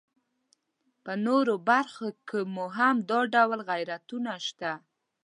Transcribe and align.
په 1.03 1.13
نورو 1.25 1.53
برخو 1.69 2.07
کې 2.27 2.39
مو 2.53 2.65
هم 2.77 2.95
دا 3.09 3.19
ډول 3.33 3.59
غیرتونه 3.69 4.31
شته. 4.47 4.71